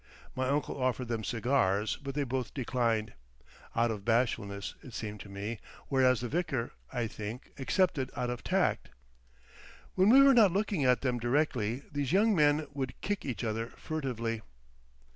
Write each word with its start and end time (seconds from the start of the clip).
My 0.35 0.47
uncle 0.47 0.81
offered 0.81 1.09
them 1.09 1.23
cigars, 1.23 1.95
but 1.97 2.15
they 2.15 2.23
both 2.23 2.55
declined,—out 2.55 3.91
of 3.91 4.03
bashfulness, 4.03 4.73
it 4.81 4.95
seemed 4.95 5.19
to 5.19 5.29
me, 5.29 5.59
whereas 5.89 6.21
the 6.21 6.27
vicar, 6.27 6.71
I 6.91 7.05
think, 7.05 7.51
accepted 7.59 8.09
out 8.15 8.31
of 8.31 8.43
tact. 8.43 8.89
When 9.93 10.09
we 10.09 10.23
were 10.23 10.33
not 10.33 10.51
looking 10.51 10.83
at 10.85 11.01
them 11.01 11.19
directly, 11.19 11.83
these 11.91 12.13
young 12.13 12.33
men 12.35 12.65
would 12.73 12.99
kick 13.01 13.25
each 13.25 13.43
other 13.43 13.67
furtively. 13.77 14.41